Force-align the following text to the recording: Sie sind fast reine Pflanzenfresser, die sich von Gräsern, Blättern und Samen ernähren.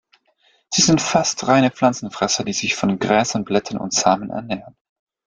Sie 0.71 0.81
sind 0.81 0.99
fast 0.99 1.47
reine 1.47 1.69
Pflanzenfresser, 1.69 2.43
die 2.43 2.53
sich 2.53 2.73
von 2.73 2.97
Gräsern, 2.97 3.45
Blättern 3.45 3.77
und 3.77 3.93
Samen 3.93 4.31
ernähren. 4.31 4.75